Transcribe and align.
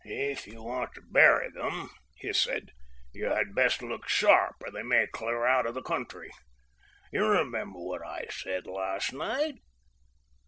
"If 0.03 0.47
you 0.47 0.63
want 0.63 0.95
to 0.95 1.03
bury 1.11 1.51
them," 1.51 1.87
he 2.17 2.33
said, 2.33 2.71
"you 3.13 3.25
had 3.25 3.53
best 3.53 3.83
look 3.83 4.07
sharp, 4.09 4.55
or 4.65 4.71
they 4.71 4.81
may 4.81 5.05
clear 5.05 5.45
out 5.45 5.67
of 5.67 5.75
the 5.75 5.83
country. 5.83 6.31
You 7.11 7.27
remember 7.27 7.77
what 7.77 8.01
I 8.03 8.25
said 8.31 8.65
last 8.65 9.13
night? 9.13 9.59